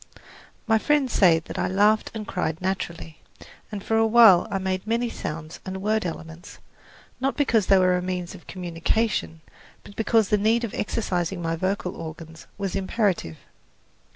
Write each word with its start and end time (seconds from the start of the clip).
My 0.65 0.79
friends 0.79 1.13
say 1.13 1.37
that 1.37 1.59
I 1.59 1.67
laughed 1.67 2.09
and 2.15 2.27
cried 2.27 2.59
naturally, 2.59 3.21
and 3.71 3.83
for 3.83 3.97
awhile 3.97 4.47
I 4.49 4.57
made 4.57 4.87
many 4.87 5.11
sounds 5.11 5.59
and 5.63 5.79
word 5.79 6.07
elements, 6.07 6.57
not 7.19 7.37
because 7.37 7.67
they 7.67 7.77
were 7.77 7.95
a 7.95 8.01
means 8.01 8.33
of 8.33 8.47
communication, 8.47 9.41
but 9.83 9.95
because 9.95 10.29
the 10.29 10.39
need 10.39 10.63
of 10.63 10.73
exercising 10.73 11.39
my 11.39 11.55
vocal 11.55 11.95
organs 11.95 12.47
was 12.57 12.75
imperative. 12.75 13.37